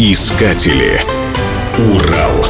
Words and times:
Искатели. 0.00 1.02
Урал. 1.76 2.46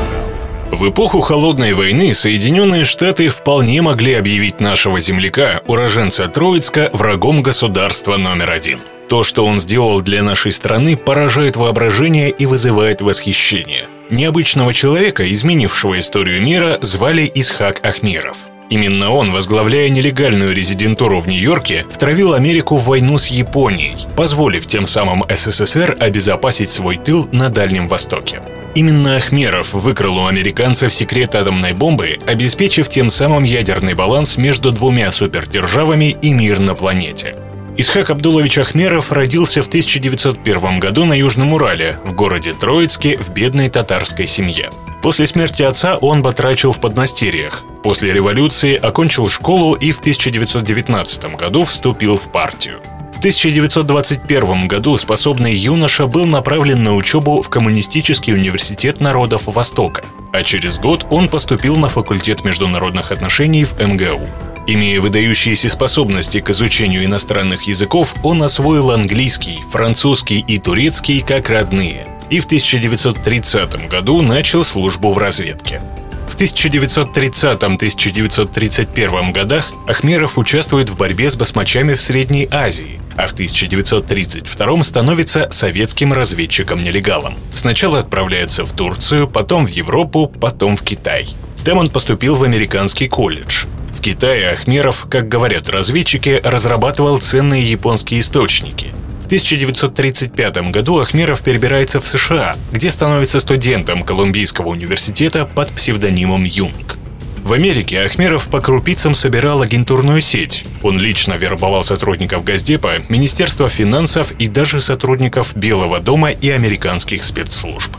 В 0.71 0.90
эпоху 0.90 1.21
Холодной 1.21 1.72
войны 1.72 2.12
Соединенные 2.12 2.84
Штаты 2.84 3.30
вполне 3.30 3.80
могли 3.80 4.12
объявить 4.12 4.61
нашего 4.61 5.00
земляка, 5.00 5.62
уроженца 5.66 6.29
Троицка, 6.29 6.90
врагом 6.92 7.42
государства 7.42 8.19
номер 8.19 8.50
один. 8.50 8.80
То, 9.09 9.23
что 9.23 9.46
он 9.46 9.59
сделал 9.59 10.02
для 10.02 10.23
нашей 10.23 10.52
страны, 10.52 10.98
поражает 10.98 11.56
воображение 11.56 12.29
и 12.29 12.45
вызывает 12.45 13.00
восхищение. 13.00 13.87
Необычного 14.10 14.74
человека, 14.74 15.33
изменившего 15.33 15.98
историю 15.98 16.42
мира, 16.42 16.77
звали 16.83 17.33
Исхак 17.34 17.83
Ахмиров. 17.83 18.37
Именно 18.71 19.11
он, 19.11 19.32
возглавляя 19.32 19.89
нелегальную 19.89 20.55
резидентуру 20.55 21.21
в 21.21 21.27
Нью-Йорке, 21.27 21.87
втравил 21.91 22.34
Америку 22.34 22.77
в 22.77 22.84
войну 22.84 23.19
с 23.19 23.29
Японией, 23.29 24.07
позволив 24.14 24.66
тем 24.66 24.87
самым 24.87 25.25
СССР 25.29 25.97
обезопасить 25.98 26.69
свой 26.69 26.98
тыл 26.98 27.28
на 27.33 27.48
Дальнем 27.48 27.89
Востоке. 27.89 28.42
Именно 28.75 29.16
Ахмеров 29.16 29.73
выкрал 29.73 30.19
у 30.19 30.27
американцев 30.27 30.92
секрет 30.92 31.34
атомной 31.34 31.73
бомбы, 31.73 32.19
обеспечив 32.27 32.89
тем 32.89 33.09
самым 33.09 33.42
ядерный 33.42 33.95
баланс 33.95 34.37
между 34.37 34.70
двумя 34.70 35.11
супердержавами 35.11 36.16
и 36.20 36.33
мир 36.33 36.61
на 36.61 36.75
планете. 36.75 37.37
Исхак 37.78 38.11
Абдулович 38.11 38.59
Ахмеров 38.59 39.12
родился 39.12 39.62
в 39.62 39.69
1901 39.69 40.78
году 40.78 41.06
на 41.06 41.14
Южном 41.14 41.55
Урале, 41.55 41.97
в 42.05 42.12
городе 42.12 42.53
Троицке, 42.53 43.16
в 43.16 43.30
бедной 43.30 43.69
татарской 43.69 44.27
семье. 44.27 44.70
После 45.02 45.27
смерти 45.27 45.62
отца 45.62 45.97
он 45.97 46.23
батрачил 46.23 46.73
в 46.73 46.80
подмастерьях. 46.80 47.62
После 47.83 48.12
революции 48.12 48.75
окончил 48.75 49.29
школу 49.29 49.75
и 49.75 49.93
в 49.93 50.01
1919 50.01 51.37
году 51.37 51.65
вступил 51.65 52.16
в 52.16 52.33
партию. 52.33 52.80
В 53.15 53.19
1921 53.19 54.69
году 54.69 54.97
способный 54.97 55.55
юноша 55.55 56.06
был 56.06 56.27
направлен 56.27 56.84
на 56.84 56.95
учебу 56.95 57.42
в 57.42 57.48
Коммунистический 57.48 58.33
университет 58.33 59.00
народов 59.00 59.42
Востока, 59.47 60.05
а 60.33 60.42
через 60.42 60.78
год 60.78 61.06
он 61.11 61.28
поступил 61.28 61.77
на 61.77 61.89
факультет 61.89 62.44
международных 62.44 63.11
отношений 63.11 63.65
в 63.65 63.81
МГУ. 63.81 64.28
Имея 64.67 65.00
выдающиеся 65.00 65.69
способности 65.70 66.41
к 66.41 66.50
изучению 66.50 67.05
иностранных 67.05 67.62
языков, 67.62 68.15
он 68.22 68.42
освоил 68.42 68.91
английский, 68.91 69.61
французский 69.70 70.41
и 70.41 70.59
турецкий 70.59 71.20
как 71.20 71.48
родные– 71.50 72.06
и 72.31 72.41
в 72.41 72.47
1930 72.47 73.89
году 73.89 74.23
начал 74.23 74.65
службу 74.65 75.12
в 75.12 75.19
разведке. 75.19 75.83
В 76.29 76.37
1930-1931 76.37 79.33
годах 79.33 79.73
Ахмеров 79.87 80.37
участвует 80.39 80.91
в 80.91 80.97
борьбе 80.97 81.31
с 81.31 81.37
басмачами 81.37 81.95
в 81.95 82.01
Средней 82.01 82.49
Азии, 82.51 83.01
а 83.17 83.27
в 83.27 83.33
1932 83.33 84.84
становится 84.84 85.49
советским 85.51 86.12
разведчиком-нелегалом. 86.12 87.34
Сначала 87.55 88.01
отправляется 88.01 88.65
в 88.65 88.73
Турцию, 88.73 89.27
потом 89.27 89.67
в 89.67 89.71
Европу, 89.71 90.29
потом 90.29 90.77
в 90.77 90.83
Китай. 90.83 91.27
Там 91.65 91.79
он 91.79 91.91
поступил 91.91 92.37
в 92.37 92.45
американский 92.45 93.09
колледж. 93.09 93.65
В 93.97 94.01
Китае 94.01 94.51
Ахмеров, 94.51 95.06
как 95.11 95.29
говорят 95.29 95.69
разведчики, 95.69 96.41
разрабатывал 96.45 97.19
ценные 97.19 97.69
японские 97.69 98.21
источники– 98.21 98.93
1935 99.29 100.71
году 100.71 101.01
Ахмеров 101.01 101.43
перебирается 101.43 102.01
в 102.01 102.07
США, 102.07 102.57
где 102.73 102.91
становится 102.91 103.41
студентом 103.41 104.03
Колумбийского 104.03 104.69
университета 104.69 105.45
под 105.45 105.71
псевдонимом 105.71 106.45
Юнг. 106.45 106.97
В 107.45 107.53
Америке 107.53 108.01
Ахмеров 108.01 108.49
по 108.49 108.62
крупицам 108.62 109.15
собирал 109.15 109.61
агентурную 109.61 110.23
сеть. 110.23 110.65
Он 110.83 110.99
лично 110.99 111.34
вербовал 111.34 111.84
сотрудников 111.84 112.43
Газдепа, 112.43 113.03
Министерства 113.11 113.69
финансов 113.69 114.33
и 114.39 114.49
даже 114.49 114.81
сотрудников 114.81 115.55
Белого 115.55 116.01
дома 116.01 116.31
и 116.31 116.49
американских 116.49 117.23
спецслужб. 117.23 117.95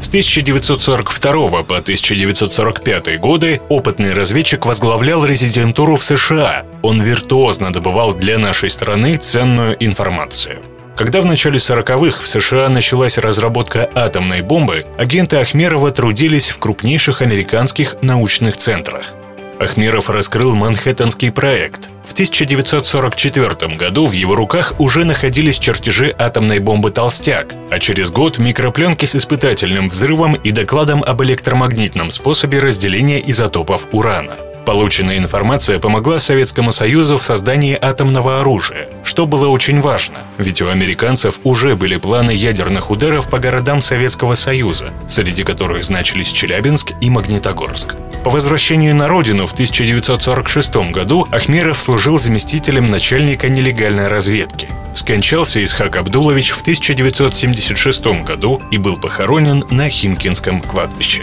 С 0.00 0.08
1942 0.08 1.62
по 1.62 1.76
1945 1.76 3.20
годы 3.20 3.60
опытный 3.68 4.14
разведчик 4.14 4.66
возглавлял 4.66 5.24
резидентуру 5.24 5.94
в 5.94 6.04
США. 6.04 6.64
Он 6.82 7.00
виртуозно 7.00 7.72
добывал 7.72 8.14
для 8.14 8.36
нашей 8.36 8.68
страны 8.68 9.16
ценную 9.16 9.76
информацию. 9.78 10.60
Когда 11.02 11.20
в 11.20 11.26
начале 11.26 11.56
40-х 11.56 12.22
в 12.22 12.28
США 12.28 12.68
началась 12.68 13.18
разработка 13.18 13.90
атомной 13.92 14.40
бомбы, 14.40 14.86
агенты 14.96 15.36
Ахмерова 15.38 15.90
трудились 15.90 16.50
в 16.50 16.58
крупнейших 16.58 17.22
американских 17.22 17.96
научных 18.02 18.56
центрах. 18.56 19.12
Ахмеров 19.58 20.08
раскрыл 20.10 20.54
Манхэттенский 20.54 21.32
проект. 21.32 21.88
В 22.06 22.12
1944 22.12 23.74
году 23.74 24.06
в 24.06 24.12
его 24.12 24.36
руках 24.36 24.74
уже 24.78 25.04
находились 25.04 25.58
чертежи 25.58 26.14
атомной 26.16 26.60
бомбы 26.60 26.92
«Толстяк», 26.92 27.52
а 27.68 27.80
через 27.80 28.12
год 28.12 28.38
микропленки 28.38 29.04
с 29.04 29.16
испытательным 29.16 29.88
взрывом 29.88 30.34
и 30.34 30.52
докладом 30.52 31.02
об 31.02 31.20
электромагнитном 31.24 32.12
способе 32.12 32.60
разделения 32.60 33.20
изотопов 33.28 33.88
урана– 33.90 34.36
Полученная 34.64 35.18
информация 35.18 35.80
помогла 35.80 36.20
Советскому 36.20 36.70
Союзу 36.70 37.18
в 37.18 37.24
создании 37.24 37.76
атомного 37.80 38.40
оружия, 38.40 38.88
что 39.02 39.26
было 39.26 39.48
очень 39.48 39.80
важно, 39.80 40.18
ведь 40.38 40.62
у 40.62 40.68
американцев 40.68 41.40
уже 41.42 41.74
были 41.74 41.96
планы 41.96 42.30
ядерных 42.30 42.90
ударов 42.90 43.28
по 43.28 43.38
городам 43.38 43.80
Советского 43.80 44.34
Союза, 44.34 44.90
среди 45.08 45.42
которых 45.42 45.82
значились 45.82 46.30
Челябинск 46.30 46.92
и 47.00 47.10
Магнитогорск. 47.10 47.96
По 48.22 48.30
возвращению 48.30 48.94
на 48.94 49.08
родину 49.08 49.48
в 49.48 49.52
1946 49.52 50.92
году 50.92 51.26
Ахмеров 51.32 51.80
служил 51.80 52.20
заместителем 52.20 52.88
начальника 52.88 53.48
нелегальной 53.48 54.06
разведки. 54.06 54.68
Скончался 54.94 55.62
Исхак 55.62 55.96
Абдулович 55.96 56.50
в 56.50 56.60
1976 56.60 58.22
году 58.24 58.62
и 58.70 58.78
был 58.78 58.96
похоронен 58.96 59.64
на 59.70 59.88
Химкинском 59.88 60.60
кладбище. 60.60 61.22